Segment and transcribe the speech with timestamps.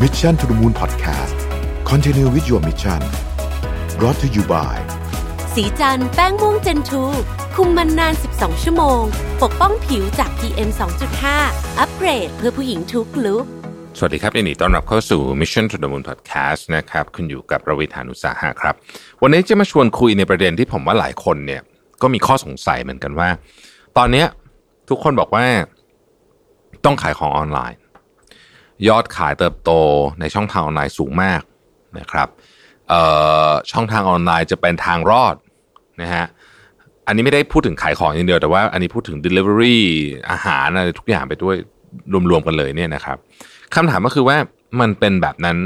[0.00, 1.36] Mission to the Moon Podcast
[1.84, 3.00] Continue with your mission
[3.98, 4.76] brought to you by
[5.54, 7.02] สีจันแป้งม่วงเจนทู
[7.54, 9.02] คุมมันนาน 12 ชั่วโมง
[9.42, 10.70] ปกป้องผิวจาก PM
[11.24, 13.44] 2.5 อัปเกรดเพื่อผู้หญิงทุกลุก
[13.98, 18.74] สวัสดีครับยินดีต้อนรับเข้าสู่ Mission to the Moon Podcast นะครับคุณอยู่กับระวิธานุสาหะครับ
[19.22, 21.62] วันนี้จะมาชวนคุยในประเด็นที่ผมว่าหลายคนเนี่ย
[22.02, 23.28] ก็มีข้อสงสัยเหมือนกันว่า
[23.96, 24.26] ตอนเนี้ย
[24.88, 25.44] ทุกคนบอกว่า
[26.84, 27.78] ต้องขายของออนไลน์
[28.88, 29.70] ยอดขายเติบโต
[30.20, 31.42] ในช่องทางออนไลน์สูงมาก
[31.98, 32.28] นะครับ
[33.72, 35.36] ช่องทางออนไลน์จะเป็นทางรอด
[36.02, 36.24] นะฮะ
[37.06, 39.78] อันนี้ไม่ได้พูดถึงขายของอย่างเดียวแต่ว่าอันนี้พูดถึง Delivery
[40.30, 41.56] อาหารอะไรทุกอย่างไปด้วย
[42.30, 43.16] รวมๆกันเลยเนี่ยนะครับ
[43.74, 44.36] คำถามก็คือว่า
[44.80, 45.56] มันเป็นแบบนั้น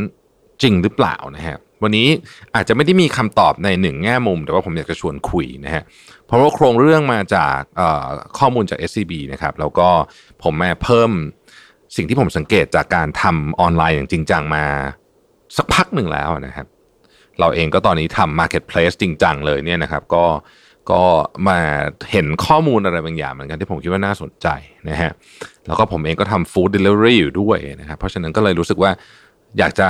[0.63, 2.09] จริงหรือเปล่านะฮะวันนี้
[2.55, 5.83] อาจจะไม่ได้มีคำตอบในหนึ่งแง่มุม แต่ว่าผมอยากจะชวนคุยนะฮะ
[6.27, 7.59] เพราะว่าโครงเรื่องมาจาก
[8.39, 9.89] ข้อมูลจาก SCB นะครับแล้วก็
[10.43, 11.11] ผมแม่เพิ่ม
[11.97, 14.65] สิ่งที่ผมสังเกตจากการทำออนไลน์อย่างจริงจังมา
[15.57, 16.67] สักพักหนึ่งแล้วนะครับ
[17.41, 20.25] เราเองก็ตอนนี้ทำ Marketplace จริงจังเลยเนี่ยนะครับ ก็
[20.91, 21.03] ก็
[21.49, 21.59] มา
[22.13, 24.49] เห็นข้อมูลอะไรบางอย่างเหมือนกันที่ผมคิดว่าน่าสนใจ
[24.89, 25.13] นะฮะ
[25.67, 28.91] แล้วก็ผมเองก็ทำ Food Delivery อยู่ด้วยนะครับเพราะฉะนั้นก็เลยรู้สึกว่า
[29.59, 29.89] อยากจะ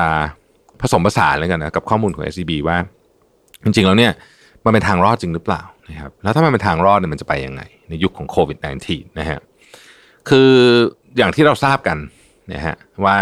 [0.81, 2.77] ผสมผสานเลยกันนะกับข้อมูลของ SCB ว่า
[3.65, 4.12] จริงๆแล้วเนี่ย
[4.65, 9.39] มันเป็นทางรอดจริงหรือเปล่านะครับแล้วถ้ามันเป็นทางรอดเนี่ยมันจะไปยังไง ในยุคของโควิด -19 นะฮะ
[10.29, 10.51] คือ
[11.17, 11.98] อย่างที่เราทราบกัน
[12.53, 13.17] นะฮะว่า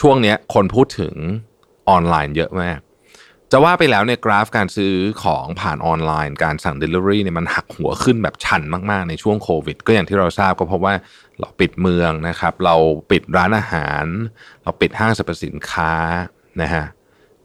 [0.00, 1.14] ช่วงเนี้ยคนพูดถึง
[1.88, 2.78] ออนไลน์เยอะมาก
[3.54, 4.94] จะว่าไปแล้วเนี่ยกราฟการซื้อ
[5.24, 10.94] ของผ่านออนไลน์ การสั่ง Delivery เนี่ยมันหักหัวขึ้นแบบชันมากๆในช่วงโควิด ก็อย่างที่เราทราบก็เพราะว่า
[11.40, 12.76] เราปิดเมืองนะครับ เรา
[13.10, 14.04] ปิดร้านอาหาร
[14.62, 15.92] เราปิดห้างสรรพสินค้า
[16.62, 16.84] นะฮะ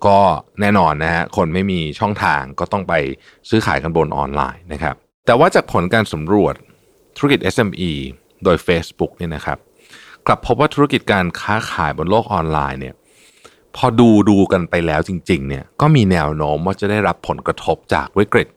[0.05, 0.19] ก็
[0.61, 2.93] แน่นอนนะฮะคนไม่มีช่องทางก็ต้องไป
[3.49, 6.55] ซื้อขายกันบนออนไลน์นะครับ แต่ว่าจากผลการสำรวจ
[7.17, 7.91] ธุรกิจ SME
[8.43, 9.57] โดย Facebook เนี่ยนะครับ
[10.27, 12.95] กลับพบว่าธุรกิจการค้าขายบนโลกออนไลน์เนี่ย
[13.75, 18.47] พอดูดูกันไปแล้วจริงๆเนี่ยก็มีแนวโน้มว่าจะได้รับผลกระทบจากวิกฤต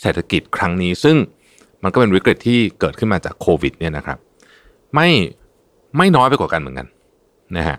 [0.00, 1.16] เศรษฐกิจครั้งนี้ ซึ่ง
[1.82, 4.18] มันก็เป็นวิกฤตที่เกิดขึ้นมาจากโควิดเนี่ยนะครับ
[4.94, 5.08] ไม่
[5.96, 6.86] ไม่น้อยไปกว่ากันเหมือนกัน
[7.56, 7.78] นะฮะ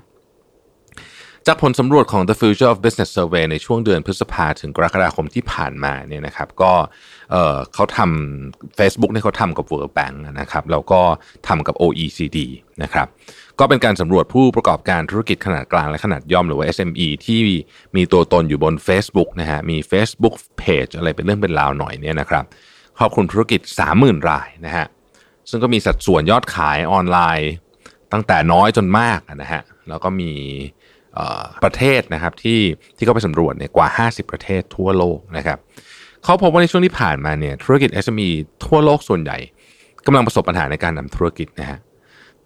[1.48, 6.74] จากผลสำรวจของ The Future of Business Survey ในช่วงเดือนพฤษภาถึงกรกฎาคมที่ผ่านมาเนี่ยนะครับก็
[7.32, 11.02] เเขาทำ Facebook เนี่ยเขาทำกับ World Bank นะครับแล้วก็
[11.48, 12.38] ทำกับ OECD
[12.84, 13.08] นะครับ
[13.60, 17.40] ก็เป็นการสำรวจผู้ประกอบการธุรกิจขนาดกลางและขนาดย่อมหรือว่า SME ที่
[17.96, 22.44] มีตัวตนอยู่บน Facebook นะฮะมี Facebook Page อะไรเป็นเรื่องเป็นราวหน่อยเนี่ยนะครับ
[22.98, 23.62] ครอบคลุมธุรกิจ
[23.96, 24.86] 30,000 รายนะฮะ
[25.50, 27.52] ซึ่งก็มีสัดส่วนยอดขายออนไลน์
[28.14, 30.32] ตั้งแต่น้อยจนมากนะฮะแล้วก็มี
[31.64, 32.60] ประเทศนะครับที่
[32.98, 35.58] ที่เขาไปสำรวจเนี่ยกว่า 50 ประเทศทั่วโลกนะครับ
[36.24, 38.30] เขาพบว่าในช่วงที่ผ่านมาเนี่ยธุรกิจ SME
[38.66, 39.38] ทั่วโลกส่วนใหญ่
[40.06, 41.78] กำลังประสบปัญหาในการนำธุรกิจนะฮะ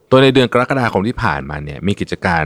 [0.09, 2.43] โดยในเดือนกรกฎาคมที่ผ่านมาเนี่ยมีกิจการ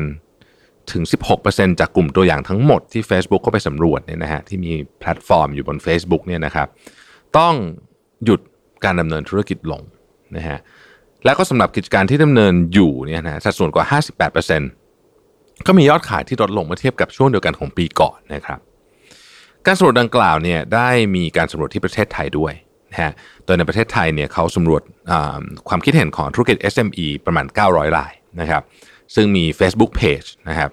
[0.91, 1.03] ถึง
[1.41, 6.67] 16%จากกลุ่มตัวอย่างทั้งหมดที่ Facebook ก็ไปสำรวจเนี่ยนะฮะที่มีแพลตฟอร์มอยู่บน Facebook เนี่ยนะครับ
[7.37, 7.53] ต้อง
[8.25, 8.39] หยุด
[8.85, 9.81] การดำเนินธุรกิจลง
[10.37, 10.57] นะฮะ
[11.25, 13.85] แล้วก็สำหรับกิจการที่ดำเนินอยู่เนี่ยนะสัดส่วนกว่า
[14.29, 14.76] 58%
[15.65, 18.59] ก็มียอดขายที่ลดลงเมื่อเทียบกับช่วงเดียวกันของปีก่อนนะครับ
[19.65, 22.53] การสำรวจดังกล่าวเนี่ยได้มีการสำรวจที่ประเทศไทยด้วย
[22.91, 23.11] นะฮะ
[23.45, 24.81] โดยในประเทศไทยเนี่ยเขาสำรวจ
[25.67, 28.61] ความคิดเห็นของธุรกิจ SME ประมาณ 900รายนะครับ
[29.15, 30.69] ซึ่งมี Facebook Page นะครับ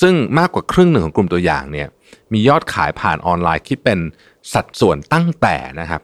[0.00, 1.88] ซึ่งมากกว่าครึ่งหนึ่งของกลุ่มตัวอย่างเนี่ย
[2.32, 3.98] มียอดขายผ่านออนไลน์คิดเป็น
[4.54, 6.00] สัดส่วนตั้งแต่นะครับ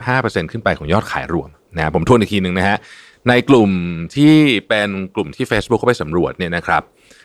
[0.00, 2.76] 25%ขึ้นไปของยอดขายรวมนะผมทวนอีกทีหนึ่งนะฮะ
[3.28, 3.70] ในกลุ่ม
[4.14, 4.34] ที่
[4.68, 6.82] เป็นกลุ่มที่ Facebook เขาไปสำรวจเนี่ยนะครับ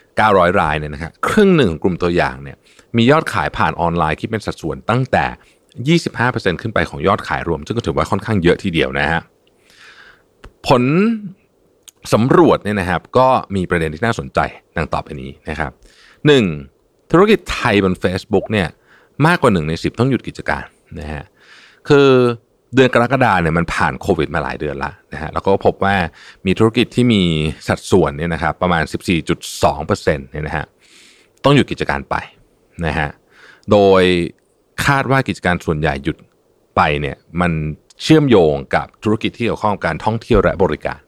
[0.07, 2.57] 900 รายเนี่ยนะครับครึ่งหนึ่งของกลุ่มตัวอย่างเนี่ย
[2.97, 9.21] มียอดขายผ่านออนไลน์คิดเป็นสัดส่วนตั้งแต่ 25%ขึ้นไปของยอดขายรวม ซึ่งก็ถือว่าค่อนข้างเยอะทีเดียวนะฮะ
[10.67, 10.83] ผล
[12.13, 14.39] สำรวจเนี่ยนะครับก็มีประเด็นที่น่าสนใจ
[14.77, 15.71] ดังต่อไปนี้นะครับ
[16.41, 17.11] 1.
[17.11, 18.67] ธุรกิจไทยบน Facebook เนี่ย
[19.25, 20.65] มากกว่า 1 ใน 10 ต้องหยุดกิจการ
[20.99, 21.23] นะฮะ
[21.89, 22.09] คือ
[22.77, 25.95] เดือนกรกฎาเนี่ยมันผ่านโควิดมาหลายเดือนละนะฮะแล้วก็พบว่า
[26.45, 27.23] มีธุรกิจที่มี
[27.67, 28.83] สัดส่วนเนี่ยนะครับประมาณ
[29.37, 30.65] 14.2%เนี่ยนะฮะ
[31.43, 32.15] ต้องหยุดกิจการไป
[32.85, 33.09] นะฮะ
[33.71, 34.03] โดย
[34.85, 36.17] คาดว่ากิจการส่วนใหญ่หยุด
[36.75, 37.51] ไปเนี่ยมัน
[38.01, 40.99] เชื่อมโยงกับธุรกิจที่เกี่ยวข้องกับการท่องเที่ยวและบริการ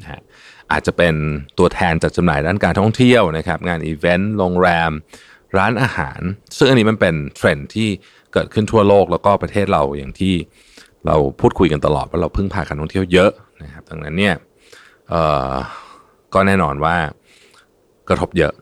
[0.00, 0.20] นะฮะ
[0.72, 1.14] อาจจะเป็น
[1.58, 4.90] ตัวแทนจัดจำหน่ายด้านการท่องเที่ยวนะครับงานอีเวนต์โรงแรม
[5.56, 6.20] ร้านอาหาร
[6.56, 7.88] ซึ่งอันนี้มันเป็นเทรนด์ที่
[8.32, 10.34] เกิดขึ้นทั่วโลกแล้วก็ประเทศเราอย่างที่
[11.06, 13.30] เราพูดคุยกันตลอดว่าเราพึ่งพาการท่องเที่ยวเยอะ
[13.62, 14.34] นะครับดังนั้นเนี่ย
[16.34, 16.96] ก็แน่นอนว่า
[18.08, 18.52] กระทบเยอะ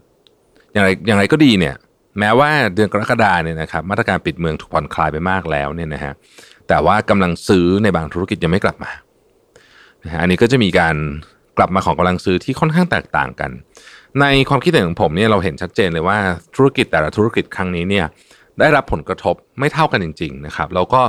[0.73, 1.75] อย่างไรอย่างไรก็ดีเนี่ย
[2.19, 6.12] แม้ว่าเดือนกรกฎาเนี่ยนะครับมาตรการปิดเมืองถูกผ่อนคลายไปมากแล้วเนี่ยนะฮะ
[6.69, 8.91] แต่ว่ากำลังซื้อในบางธุรกิจยังไม่กลับมา
[10.05, 10.97] นะฮะอันนี้ก็จะมีการ
[11.59, 13.50] กลับมาของกำลังซื้อที่ค่อนข้างแตกต่างกัน
[14.21, 16.19] ในความคิดเห็นของผมเนี่ยเราเห็นชัดเจนเลยว่า
[16.56, 18.06] ธุรกิจแต่ละธุรกิจครั้งนี้เนี่ย
[18.61, 21.03] ได้รับผลกระทบไม่เท่ากันจริง ๆ นะครับ แล้วก็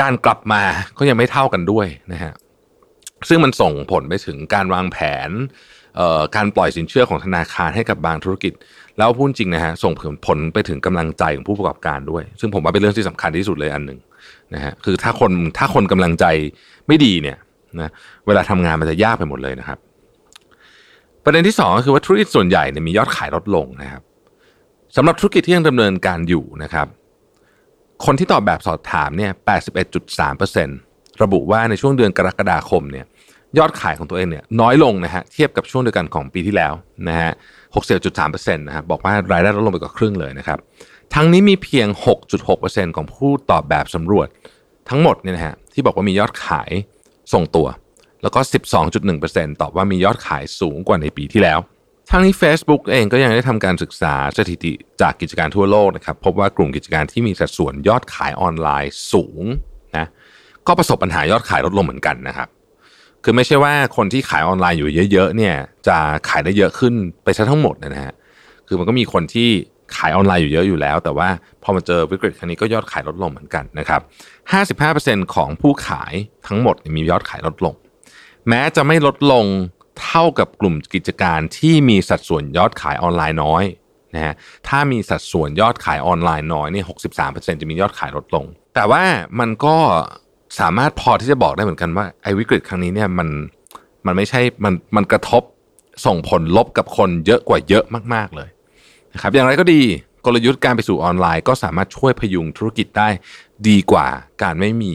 [0.00, 0.62] การกลับมา
[0.98, 2.32] ก็ยังไม่เท่ากันด้วยนะฮะ
[3.28, 4.98] ซึ่งมันส่งผลไปถึงการวางแผ
[5.28, 5.30] น
[6.36, 8.52] การปล่อยสินเชื่อของธนาคารให้กับบางธุรกิจ
[8.98, 13.98] แล้วพูดจริงนะฮะส่งผลผลไปถึงกำลังใจของผู้ประกอบการด้วย ซึ่งผมว่าเป็นเรื่องที่สำคัญที่สุดเลยอันหนึ่ง
[14.54, 16.24] นะฮะคือถ้าคนถ้าคนกำลังใจ
[16.88, 17.38] ไม่ดีเนี่ย
[17.80, 17.90] นะ
[18.26, 19.78] เวลาทำงานมันจะยากไปหมดเลยนะครับ
[21.24, 24.02] ประเด็นที่2ก็คือว่าธุรกิจส่วนใหญ่เนี่ยมียอดขายลดลงนะครับ
[24.96, 26.86] สำหรับธุรกิจที่ยังดำเนินการอยู่นะครับ
[28.04, 29.32] คนที่ตอบแบบสอบถามเนี่ย
[30.06, 33.06] 81.3%ระบุว่าในช่วงเดือนกรกฎาคมเนี่ย
[33.58, 36.72] ยอดขายของตัวเองเนี่ยน้อยลงนะฮะเทียบกับช่วงเดียวกันของปีที่แล้ว
[37.08, 37.30] นะฮะ
[37.94, 40.58] 60.3%นะครับบอกว่ารายได้ลดลงไปกว่าครึ่งเลยนะครับ
[41.14, 41.88] ทั้งนี้มีเพียง
[42.42, 44.28] 6.6%ของผู้ตอบแบบสำรวจ
[44.88, 46.70] ทั้งหมดเนี่ยนะฮะที่บอกว่ามียอดขาย
[47.32, 47.66] ส่งตัว
[48.22, 48.40] แล้วก็
[49.00, 51.58] 12.1%ตอบว่ามียอดขายสูงกว่าในปีที่แล้ว
[52.10, 59.42] ทั้งนี้ Facebook เองก็ยังได้ทำการศึกษาสถิติจากกิจการทั่วโลกนะครับ พบว่ากลุ่มกิจการที่มีสัดส่วนยอดขายออนไลน์สูง
[59.96, 60.06] นะ
[60.66, 62.48] ก็ประสบปัญหายอดขายลดลงเหมือนกันนะครับ
[63.24, 65.54] คือไม่ใช่ว่าคนที่ขายออนไลน์อยู่เยอะๆเนี่ย
[65.88, 65.96] จะ
[66.28, 66.94] ขายได้เยอะขึ้น
[67.24, 68.14] ไปซะทั้งหมดนะฮะ
[68.66, 69.48] คือมันก็มีคนที่
[69.96, 71.28] ขายออนไลน์อยู่เยอะอยู่แล้ว แต่ว่า
[71.62, 74.00] พอมาเจอวิกฤตครั้งนี้ก็ยอดขายลดลงเหมือนกันนะครับ
[74.66, 76.14] 55%ของผู้ขาย
[76.46, 77.74] ทั้งหมดมียอดขายลดลง
[78.48, 79.46] แม้จะไม่ลดลง
[80.04, 83.64] เท่ากับกลุ่มกิจการที่มีสัดส่วนยอดขายออนไลน์น้อย
[84.14, 84.34] นะฮะ
[84.68, 86.84] ถ้ามีสัดส่วนยอดขายออนไลน์น้อยนี่
[87.26, 89.02] 63%จะมียอดขายลดลง แต่ว่า
[89.40, 89.76] มันก็
[90.60, 93.28] สามารถพอที่จะบอกได้เหมือนกันว่าไอ้วิกฤตครั้งนี้เนี่ยมัน
[94.06, 95.42] มันไม่ใช่มันมันกระทบ
[96.06, 97.84] ส่งผลลบกับคนเยอะกว่าเยอะ
[98.14, 98.48] มาก ๆเลย
[99.12, 99.80] นะครับอย่างไรก็ดี
[100.24, 103.08] กลยุทธ์การไปสู่ออนไลน์ ก็สามารถช่วยพยุงธุรกิจได้
[103.68, 104.06] ดีกว่า
[104.42, 104.94] การไม่มี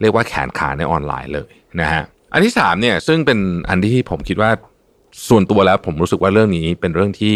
[0.00, 1.50] เรียกว่าแขนขาในออนไลน์เลย
[1.80, 2.02] นะฮะ
[2.32, 3.38] อันที่สามเนี่ยซึ่งเป็น
[3.68, 4.50] อันที่ผมคิดว่า
[5.28, 7.34] ส่วนตัวแล้ว ผมรู้สึกว่าเรื่องนี้เป็นเรื่องที่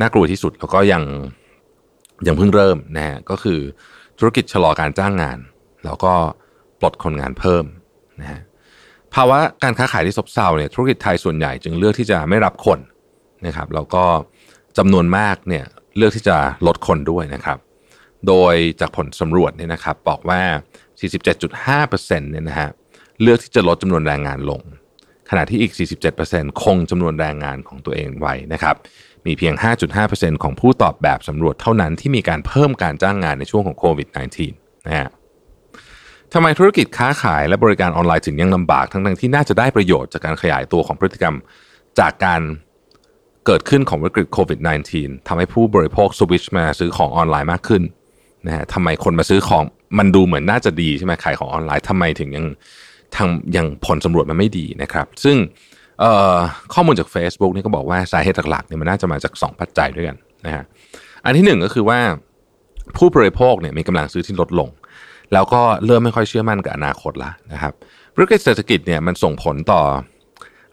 [0.00, 1.02] น่ากลัวที่สุด แล้วก็ยัง
[2.26, 3.58] ยังเพิ่งเริ่มนะฮะก็คือ
[4.18, 5.38] ธุรกิจชะลอการจ้างงาน
[5.84, 6.12] แล้วก็
[6.80, 7.64] ปลดคนงานเพิ่ม
[8.20, 8.40] นะฮะ
[9.14, 12.78] ภาวะการค้าขายที่ซบเซาเนี่ยธุรกิจไทยส่วนใหญ่จึงเลือกที่จะไม่รับคน
[13.46, 14.04] นะครับแล้วก็
[14.78, 15.64] จำนวนมากเนี่ย
[15.96, 16.36] เลือกที่จะ
[16.66, 17.58] ลดคนด้วยนะครับ
[18.28, 20.40] โดยจากผลสำรวจเนี่ยนะครับบอกว่า
[21.10, 22.70] 47.5%เนี่ยนะฮะ
[23.22, 24.60] เลือกที่จะลดจำนวนแรงงานลง
[25.30, 25.72] ขณะที่อีก
[26.16, 28.76] 47%คงจำนวนแรงงานของตัวเองไว้นะครับ
[29.26, 29.54] มีเพียง
[29.98, 34.08] 5.5%ของผู้ตอบแบบสำรวจเท่านั้นที่มีการเพิ่มการจ้างงานในช่วงของโควิด
[34.48, 35.08] -19 นะฮะ
[36.32, 41.36] ทำไมธุรกิจค้าขายและบริการออนไลน์ถึงยังลำบากทั้งๆที่น่าจะได้ประโยชน์จากการขยายตัวของพฤติกรรม
[42.00, 42.40] จากการ
[43.46, 44.60] เกิดขึ้นของวิกฤตโควิด
[44.92, 47.82] -19 ทำให้ผู้บริโภคสวิชมาซื้อของออนไลน์มากขึ้น
[48.46, 49.64] นะฮะทำไมคนมาซื้อของ
[49.98, 52.46] มันดูเหมือนน่าจะดีใช่ไหมขายของออนไลน์ทำไมถึงยัง
[53.16, 55.36] ทางยังผลสำรวจมันไม่ดีนะครับ ซึ่ง
[56.74, 60.16] ข้อมูลจาก Facebook นี่ก็บอกว่าสาเหตุหลักๆเนี่ยมันน่าจะมาจาก 2 ปัจจัยด้วยกัน
[60.46, 60.64] นะฮะ
[61.24, 62.00] อันที่หนึ่งก็คือว่า
[62.96, 64.68] ผู้บริโภคเนี่ยมีกำลังซื้อที่ลดลง
[65.32, 67.72] แล้วก็เริ่มไม่ค่อยเชื่อมั่นกับอนาคตละนะครับ
[68.16, 69.80] วิกฤตเศรษฐกิจเนี่ยมันส่งผลต่อ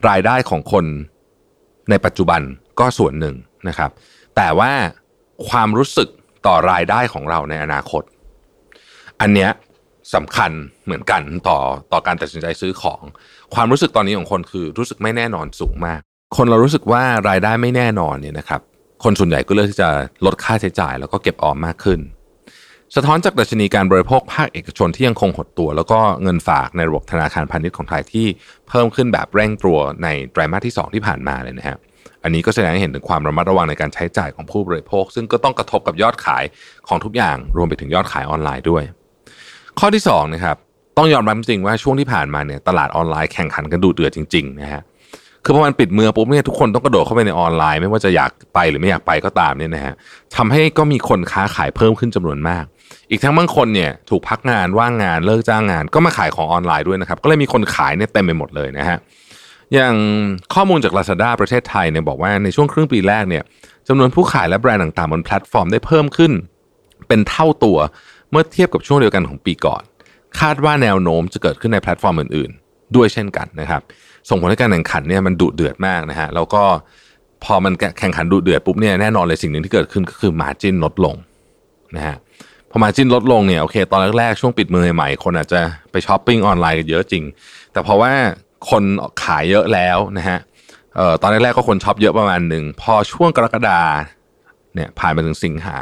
[0.09, 0.85] รายได้ของคน
[1.89, 2.41] ในปัจจุบัน
[2.79, 3.35] ก็ส่วนหนึ่ง
[3.67, 3.91] นะครับ
[4.35, 4.71] แต่ว่า
[5.49, 6.09] ความรู้สึก
[6.47, 8.03] ต่อรายได้ของเราในอนาคต
[9.21, 9.49] อันเนี้ย
[10.15, 10.51] สำคัญ
[10.85, 11.59] เหมือนกันต่อ
[11.91, 13.01] ต่อการตัดสินใจซื้อของ
[13.55, 15.99] ความรู้สึกตอนนี้ของคนคือรู้สึกไม่แน่นอนสูงมาก
[16.37, 18.61] คนเรารู้สึกว่ารายได้ไม่แน่นอนเนี่ยนะครับ
[19.03, 19.89] คนส่วนใหญ่ก็เลือกที่จะ
[20.25, 21.99] ลดค่าใช้จ่าย แล้วก็เก็บออมมากขึ้น
[22.95, 28.27] สะท้อนจากดัชนีการบริโภคภาคเอกชนที่ยังคงหดตัว แล้วก็เงินฝากในระบบธนาคารพาณิชย์ของไทยที่
[28.69, 31.77] เพิ่มขึ้นแบบเร่งตัวในไตรมาสที่ 2 ที่ผ่านมาเลยนะฮะ
[32.23, 36.43] อันนี้ก็แสดงให้เห็นถึงความระมัดระวังในการใช้จ่ายของผู้บริโภค ซึ่งก็ต้องกระทบกับยอดขาย
[36.87, 38.83] ของทุกอย่างรวมไปถึงยอดขายออนไลน์ด้วย
[39.79, 40.57] ข้อที่2นะครับ
[40.97, 44.81] ต้องยอมรับจริงว่าช่วงที่ผ่านมาเนี่ยตลาดออนไลน์แข่งขันกันดูเดือดจริงๆนะฮะ
[45.43, 49.93] คือพอมันปิดเมืองปุ๊บเนี่ยทุกคนต้องกระโดดเข้าไปในออนไลน์ ไม่ว่าจะอยากไปหรือไม่อยากไปก็ตามเนี่ยนะฮะ
[50.35, 52.65] ทำให้ก็มีคนค้าขายเพิ่มขึ้นจำนวนมาก
[53.09, 58.97] อีกทั้งบางคนเนี่ยถูกพักงานว่างงานเลิกจ้างงาน ก็มาขายของออนไลน์ด้วยนะครับก็เลยมีคนขายเนี่ยเต็มไปหมดเลยนะฮะ
[59.73, 59.95] อย่าง
[60.53, 63.43] ข้อมูลจาก Lazada ประเทศไทยเนี่ยบอกว่าในช่วงครึ่งปีแรกเนี่ย
[63.87, 66.31] จำนวนผู้ขายและแบรนด์ต่างๆบนแพลตฟอร์มได้เพิ่มขึ้น
[67.11, 67.77] เป็นเท่าตัว
[68.31, 69.83] เมื่อเทียบกับช่วงเดียวกันของปีก่อน
[70.39, 73.81] คาดว่าแนวโน้มจะเกิดขึ้นในแพลตฟอร์มอื่น ๆ ด้วยเช่นกันนะครับ
[74.29, 76.63] ส่งผลให้การแข่งขันเนี่ยมันดุเดือดมากนะฮะแล้วก็
[77.43, 81.15] พอมันแข่งขันดุเดือดปุ๊บเนี่ยแน่นอนเลยสิ่งหนึ่งที่เกิดขึ้นก็คือ margin ลดลง
[81.95, 82.15] นะฮะ
[82.69, 85.59] พอ margin ลดลงเนี่ยโอเค ตอนแรกๆช่วงปิดเมืองใหม่คนอาจจะ
[85.91, 87.23] ไปช้อปปิ้งออนไลน์กันเยอะจริง
[87.71, 88.11] แต่เพราะว่า
[88.69, 88.83] คน
[89.23, 90.37] ขายเยอะแล้วนะฮะ
[90.95, 93.81] เอ่อตอนแรกๆก็คนช็อปเยอะประมาณหนึ่งพอช่วงกรกฎา
[94.75, 95.77] เนี่ยผ่านไปถึงสิงหา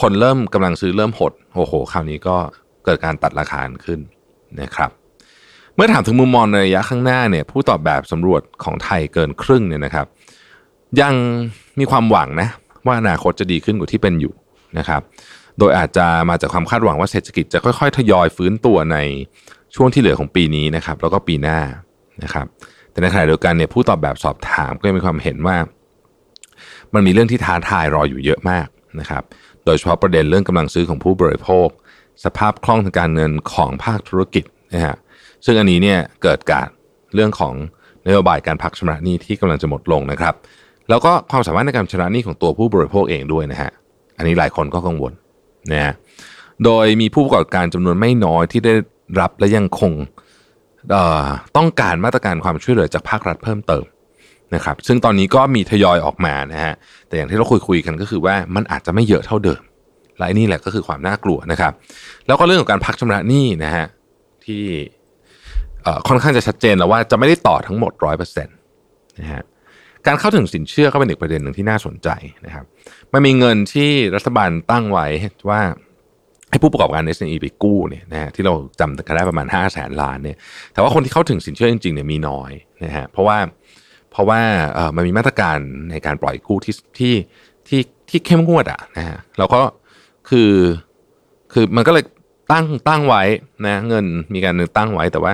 [0.00, 2.36] คนเริ่มกำลังซื้อเริ่มหดโอ้โหคราวนี้ก็
[2.84, 4.00] เกิดการตัดราคาขึ้น
[4.60, 4.90] นะครับ
[5.74, 10.06] เมื่อถามถึงมุมมองในระยะข้างหน้าเนี่ยผู้ตอบแบบสำรวจของไทยเกินครึ่งเนี่ยนะครับ
[11.00, 11.14] ยัง
[11.78, 12.48] มีความหวังนะ
[12.86, 14.32] ว่าอนาคตจะดีขึ้นกว่าที่เป็นอยู่
[14.78, 15.00] นะครับ
[15.58, 18.96] โดยอาจจะมาจากความคาดหวังว่าเศรษฐกิจจะค่อย ๆ ทยอยฟื้นตัวใน
[19.74, 21.58] ช่วงที่เหลือของปีนี้นะครับ แล้วก็ปีหน้า
[22.22, 22.46] นะครับ
[22.90, 25.56] แต่ในขณะเดียวกันเนี่ยผู้ตอบแบบสอบถามก็ยังมีความเห็นว่า
[26.94, 28.66] มันมีเรื่องที่ท้าทายรออยู่เยอะมาก
[29.00, 29.22] นะครับ
[29.68, 31.68] โดยเฉพาะประเด็นเรื่องกำลังซื้อของผู้บริโภค
[32.24, 34.44] สภาพคล่องทางการเงินของภาคธุรกิจ
[34.74, 34.96] นะฮะ
[35.44, 36.68] ซึ่งอันนี้เนี่ยเกิดการ
[37.14, 37.54] เรื่องของ
[38.06, 40.34] นโยบายการพักชำระหนี้ที่กำลังจะหมดลงนะครับ
[40.88, 43.70] แล้วก็ความสามารถในการชำระหนี้ของตัวผู้บริโภคเองด้วยนะฮะ
[44.16, 45.12] อันนี้หลายคนก็กังวล
[45.72, 45.92] นะฮะ
[46.64, 48.74] โดยมีผู้ประกอบการจำนวนไม่น้อยที่ได้
[49.20, 49.92] รับและยังคง
[51.56, 53.84] ต้องการมาตรการความช่วยเหลือจากภาครัฐเพิ่มเติม
[54.54, 56.74] นะครับซึ่งตอนนี้ก็มีทยอยออกมานะฮะ
[57.08, 59.62] แต่อย่างที่เราคุยคุยกันก็คือว่ามันอาจจะไม่เยอะเท่าเดิม
[60.18, 61.72] และนี่แหละก็คือความน่ากลัวนะครับ
[62.26, 63.86] แล้วก็เรื่องของการพักชำระหนี้นะฮะ
[64.44, 64.64] ที่
[66.08, 68.56] ค่อนข้างจะชัดเจนแล้วว่าจะไม่ได้ต่อทั้งหมดร้อยเปอร์เซ็นต์
[69.20, 69.42] นะฮะ
[70.06, 72.08] การเข้าถึงสินเชื่อก็เป็นอีกประเด็นหนึ่งที่น่าสนใจ
[72.46, 72.64] นะครับ
[73.12, 75.06] มันมีเงินที่รัฐบาลตั้งไว้
[75.50, 75.60] ว่า
[76.50, 80.36] ให้ผู้ประกอบการ SME ไปกู้เนี่ยนะฮะที่เราจำกันได้ประมาณ5้าแสนล้านเนี่ย
[80.72, 82.52] แต่ว่าคนที่เข้าถึงสินเชื่อจริงๆเนี่ยมีน้อย
[82.84, 83.38] นะฮะเพราะว่า
[84.10, 84.40] เพราะว่า
[84.96, 85.58] มันมีมาตรการ
[85.90, 87.14] ในการปล่อยกู้ที่ที่
[87.68, 89.60] ที่ที่เข้มงวดอะนะฮะแล้วก็
[90.28, 90.50] คือ
[91.52, 92.04] คือมันก็เลย
[92.52, 93.22] ตั้งตั้งไว้
[93.66, 95.32] นะเงินมีการตั้งไว้แต่ว่า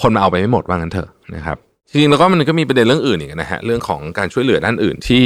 [0.00, 1.56] คนมาเอาไปไม่หมดว่างั้นเถอะนะครับ
[1.88, 5.24] จริงๆแล้วก็มันก็มีประเด็นเรื่องอื่นอีกนะฮะเรื่องของการช่วยเหลือด้านอื่นที่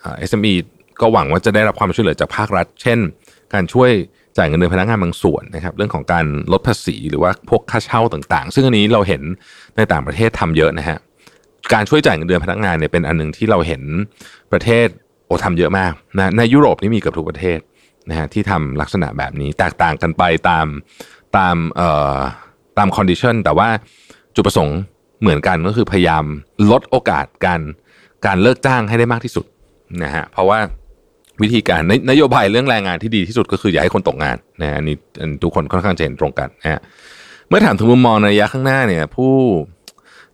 [0.00, 0.54] เอสเอ็มอี
[1.00, 2.98] ก็หวังว่าจะได้รับความช่วยเหลือจากภาครัฐ เช่น
[3.54, 3.90] การช่วย
[4.36, 9.22] จ่ายเงินเดือนพนักงานบางส่วนนะครับ เรื่องของการลดภาษีหรือว่าพวกค่าเช่าต่างๆ ซึ่งอันนี้เราเห็น
[9.76, 10.98] ในต่างประเทศทำเยอะนะฮะ
[11.72, 13.82] การช่วยจ่ายเงินเดือนพนักงานเนี่ยเป็นอันหนึ่งที่เราเห็น
[14.52, 14.86] ประเทศ
[15.26, 17.58] โอ้ทำเยอะมากนะในยุโรปนี่มีเกือบทุกประเทศ
[18.10, 20.66] นะฮะที่ทำลักษณะแบบนี้แตกต่างกันไปตาม
[21.36, 22.16] ตามเอ่อ
[22.78, 23.68] ตาม condition แต่ว่า
[24.34, 24.78] จุดประสงค์
[25.20, 26.24] เหมือนกันก็คือพยายาม
[26.70, 27.60] ลดโอกาสการ
[28.26, 29.44] การเลิกจ้างให้ได้มากที่สุด
[30.02, 30.58] นะฮะเพราะว่า
[31.42, 31.80] วิธีการ
[32.10, 34.96] นโยบายเรื่องแรงงานที่ดีที่สุดก็คืออย่าให้คนตกงานนะอันนี้
[35.42, 36.80] ทุกคนค่อนข้างจะเห็นตรงกันนะฮะ
[37.48, 39.32] เมื่อถามถึงมุมมองในระยะข้างหน้าเนี่ยผู้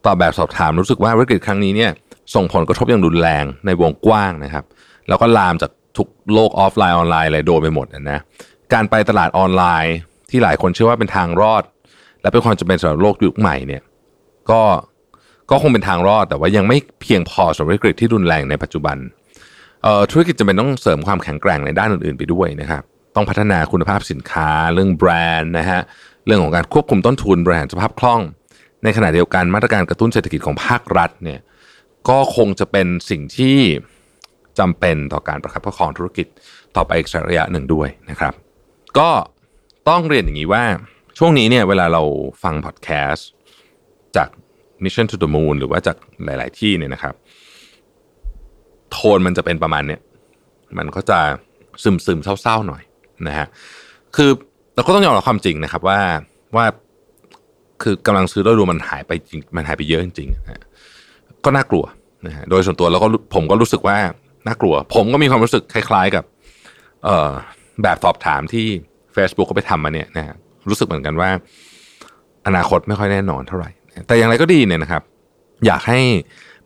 [0.07, 1.91] ตอบแบบสอบถามรู้สึกว่าวิกฤตครั้งนี้เนี่ย
[2.35, 4.65] ส่งผลกระทบอย่างรุนแรงในวงกว้างนะครับ
[5.09, 8.19] แล้วก็ลามจากทุกโลกออฟไลน์ออนไลน์อะไรโดนไปหมดนะ
[8.73, 9.95] การไปตลาดออนไลน์
[10.31, 11.63] ที่หลายคนเชื่อว่าเป็นทางรอด
[12.23, 13.83] และเป็นความจำเป็นสำหรับโลกยุคใหม่เนี่ย
[14.51, 14.63] ก็
[15.51, 18.97] ก็คงเป็นทางรอดแต่ว่ายังไม่เพียงพอสำหรับวิกฤตที่รุนแรงในปัจจุบัน
[20.11, 22.83] ธุรกิจจะเป็นต้องเสริมความแข็งแกร่งในด้านอื่นๆ ไปด้วยนะครับ
[23.17, 25.81] ต้องพัฒนาคุณภาพสินค้า เรื่องแบรนด์นะฮะ
[26.27, 28.21] เรื่องของการควบคุมต้นทุนบริหารสภาพคล่อง
[28.85, 31.41] ในขณะเดียวกันมาตรการกระตุ้นเศรษฐกิจของภาครัฐเนี่ย
[32.09, 33.59] ก็คงจะเป็นสิ่งที่
[34.59, 36.27] จำเป็นต่อการประคับประคองธุรกิจ
[36.77, 38.33] ต่อไปอีกระยะหนึ่งด้วยนะครับ
[38.99, 39.11] ก็
[39.89, 40.65] ต้องเรียนอย่างนี้ว่า
[41.19, 42.03] ช่วงนี้เนี่ยเวลาเรา
[42.43, 43.29] ฟังพอดแคสต์
[44.17, 44.29] จาก
[44.85, 47.15] Mission to the Moon หรือว่าจากหลาย ๆ ที่เนี่ยนะครับ
[48.91, 50.01] โทนมันจะเป็นประมาณเนี้ย
[50.79, 51.21] มันก็จะ
[51.83, 52.83] ซึมซึมเศร้า ๆ หน่อย
[53.27, 53.47] นะฮะ
[54.17, 54.31] คือ
[54.75, 56.01] เราก็ต้องยอมรับความจริงนะครับว่า
[56.57, 56.67] ว่า
[57.83, 60.63] คือกำลังซื้อแล้วดูมันหายไปจริงมันหายไปเยอะจริงๆนะ
[61.45, 61.85] ก็น่ากลัว
[62.27, 63.97] นะฮะโดยส่วนตัวเราก็ผมก็รู้สึกว่า
[64.47, 66.25] น่ากลัว ผมก็มีความรู้สึกคล้าย ๆกับ
[67.05, 67.31] เอ่อ
[67.83, 68.67] แบบสอบถามที่
[69.17, 70.37] Facebook ก็ไปทำมาเนี่ยนะฮะ
[70.69, 71.31] รู้สึกเหมือนกันว่า
[72.47, 73.71] อนาคตไม่ค่อยแน่นอนเท่าไหร่
[74.07, 75.03] แต่อย่างไรก็ดีเนี่ยนะครับ
[75.67, 76.01] อยากให้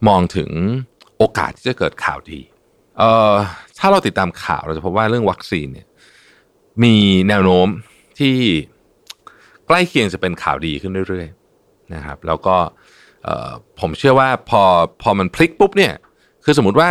[0.08, 0.50] มองถึง
[1.18, 2.40] โอกาสที่จะเกิดข่าวดี
[2.98, 3.32] เอ่อ
[3.78, 5.86] ถ้าเราติดตามข่าวเราจะพบว่าเรื่องวัคซีนเนี่ย
[6.82, 6.94] มี
[7.28, 7.68] แนวโน้ม
[8.18, 8.34] ที่
[9.66, 12.56] ใกล้เคียงจะเป็นข่าวดีขึ้นเรื่อยๆนะครับแล้วก็
[13.80, 14.62] ผมเชื่อว่าพอ
[15.02, 15.92] พอมันพลิกปุ๊บเนี่ย
[16.44, 16.88] คือสมมติว่า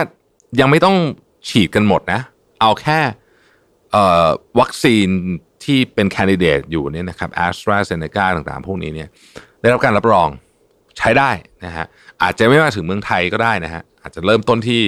[0.59, 0.95] ยังไม่ต้อง
[1.49, 2.19] ฉีดกันหมดนะ
[2.61, 2.99] เอาแค่
[4.59, 5.07] วัคซีน
[5.63, 9.09] ที่เป็นแคนดิเดตอยู่เนี่ยนะครับแอสตราเซเนกาต่างๆ พวกนี้เนี่ย
[9.61, 10.29] ได้รับการรับรอง
[10.97, 11.31] ใช้ได้
[11.65, 11.85] นะฮะ
[12.21, 14.83] อาจจะไม่มาถึงเมืองไทยก็ได้นะฮะอาจจะเริ่มต้นที่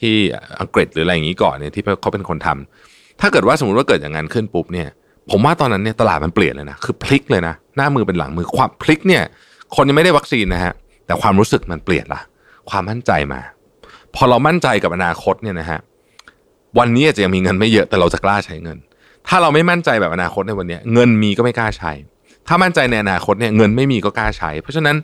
[0.00, 0.14] ที่
[0.60, 4.88] อังกฤษหรืออะไรอย่างนี้ก่อนเนี่ยที่เขาเป็นคนทำถ้าเกิดว่าสมมติว่าเกิดอย่างนั้นขึ้นปุ๊บเนี่ย
[5.30, 9.22] ผมว่าตอนนั้นเนี่ยตลาดมันเปลี่ยนเลยนะคือพลิกเลยนะหน้ามือเป็นหลังมือความพลิกเนี่ย
[9.74, 10.72] คนยังไม่ได้วัคซีนนะฮะ
[11.06, 12.20] แต่ความรู้สึกมันเปลี่ยนละ
[12.70, 13.40] ความมั่นใจมา
[14.14, 15.78] พอเรามั่นใจกับอนาคตเนี่ยนะฮะ
[16.78, 18.78] วันนี้อาจจะยังมีเงินไม่เยอะแต่เราจะกล้าใช้เงิน
[19.28, 21.92] ถ้าเราไม่มั่นใจแบบอนาคตในวันนี้เงินมีก็ไม่กล้าใช้
[22.48, 24.96] ถ้ามั่นใจในอนาคตเนี่ยเงินไม่มีก็กล้าใช้ เพราะฉะนั้น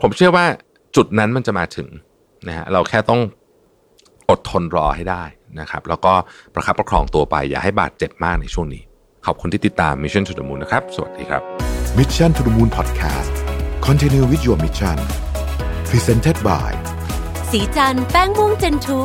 [0.00, 0.46] ผมเชื่อว่า
[0.96, 1.88] จุดนั้นมันจะมาถึง
[2.48, 3.20] นะฮะเราแค่ต้อง
[4.30, 5.24] อดทนรอให้ได้
[5.60, 6.12] นะครับ แล้วก็
[6.54, 8.82] ประคับประคองตัวไปอย่าให้บาดเจ็บมากในช่วงนี้
[9.28, 11.42] ขอบคุณที่ติดตาม Mission to the Moon นะครับ สวัสดีครับ
[11.98, 13.32] Mission to the Moon Podcast
[13.86, 14.98] Continue with your mission
[15.88, 16.70] Presented by
[17.50, 19.00] สีจันแป้งม่วงเจนทู